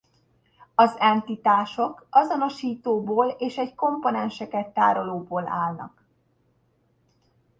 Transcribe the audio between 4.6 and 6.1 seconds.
tárolóból állnak.